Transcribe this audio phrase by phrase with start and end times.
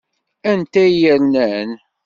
[0.51, 1.69] Anta i yernan?